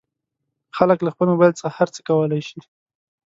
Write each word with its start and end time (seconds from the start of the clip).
خلک 0.77 0.97
له 1.03 1.09
خپل 1.13 1.27
مبایل 1.33 1.53
څخه 1.59 1.71
هر 1.77 1.87
څه 1.95 1.99
کولی 2.07 2.41
شي. 2.47 2.59